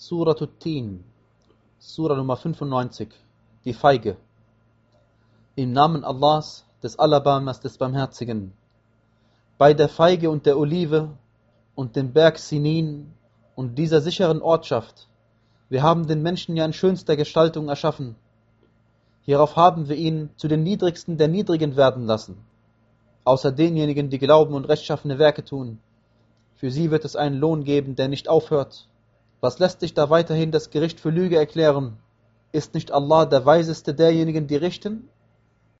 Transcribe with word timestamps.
Surat 0.00 0.40
Tin, 0.60 1.02
Surah 1.80 2.14
Nummer 2.14 2.36
95, 2.36 3.08
die 3.64 3.72
Feige. 3.72 4.16
Im 5.56 5.72
Namen 5.72 6.04
Allahs, 6.04 6.64
des 6.84 7.00
Alabamas, 7.00 7.58
des 7.58 7.78
Barmherzigen. 7.78 8.52
Bei 9.58 9.74
der 9.74 9.88
Feige 9.88 10.30
und 10.30 10.46
der 10.46 10.56
Olive 10.56 11.08
und 11.74 11.96
dem 11.96 12.12
Berg 12.12 12.38
Sinin 12.38 13.12
und 13.56 13.74
dieser 13.76 14.00
sicheren 14.00 14.40
Ortschaft. 14.40 15.08
Wir 15.68 15.82
haben 15.82 16.06
den 16.06 16.22
Menschen 16.22 16.56
ja 16.56 16.64
in 16.64 16.72
schönster 16.72 17.16
Gestaltung 17.16 17.68
erschaffen. 17.68 18.14
Hierauf 19.22 19.56
haben 19.56 19.88
wir 19.88 19.96
ihn 19.96 20.30
zu 20.36 20.46
den 20.46 20.62
Niedrigsten 20.62 21.18
der 21.18 21.26
Niedrigen 21.26 21.74
werden 21.74 22.06
lassen. 22.06 22.36
Außer 23.24 23.50
denjenigen, 23.50 24.10
die 24.10 24.20
glauben 24.20 24.54
und 24.54 24.66
rechtschaffene 24.66 25.18
Werke 25.18 25.44
tun. 25.44 25.80
Für 26.54 26.70
sie 26.70 26.92
wird 26.92 27.04
es 27.04 27.16
einen 27.16 27.40
Lohn 27.40 27.64
geben, 27.64 27.96
der 27.96 28.06
nicht 28.06 28.28
aufhört. 28.28 28.86
Was 29.40 29.58
lässt 29.60 29.80
sich 29.80 29.94
da 29.94 30.10
weiterhin 30.10 30.50
das 30.50 30.70
Gericht 30.70 30.98
für 30.98 31.10
Lüge 31.10 31.36
erklären? 31.36 31.98
Ist 32.50 32.74
nicht 32.74 32.90
Allah 32.90 33.24
der 33.24 33.46
Weiseste 33.46 33.94
derjenigen, 33.94 34.46
die 34.48 34.56
richten? 34.56 35.08